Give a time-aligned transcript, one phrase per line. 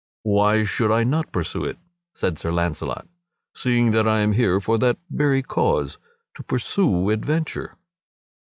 [0.23, 1.77] "Why should I not pursue it,"
[2.15, 3.07] said Sir Launcelot,
[3.53, 5.99] "seeing that I am here for that very cause
[6.33, 7.77] to pursue adventure?"